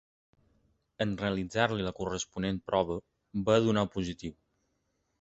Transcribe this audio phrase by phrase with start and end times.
[1.05, 3.01] En realitzar-li la corresponent prova,
[3.51, 4.39] va donar positiu.